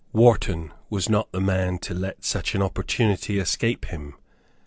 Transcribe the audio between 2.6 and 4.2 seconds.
opportunity escape him.